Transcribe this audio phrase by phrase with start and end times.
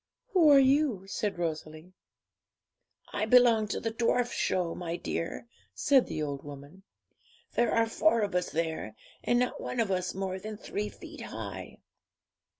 [0.29, 1.93] 'Who are you?' said Rosalie.
[3.13, 6.81] 'I belong to the Dwarf Show, my dear,' said the old woman.
[7.53, 11.21] 'There are four of us there, and not one of us more than three feet
[11.21, 11.77] high.'